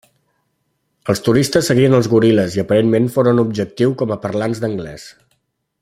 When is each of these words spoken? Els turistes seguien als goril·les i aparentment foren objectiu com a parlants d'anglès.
Els 1.13 1.19
turistes 1.27 1.69
seguien 1.71 1.97
als 1.97 2.09
goril·les 2.13 2.57
i 2.59 2.63
aparentment 2.63 3.11
foren 3.19 3.43
objectiu 3.45 3.95
com 4.01 4.15
a 4.15 4.19
parlants 4.25 4.65
d'anglès. 4.65 5.07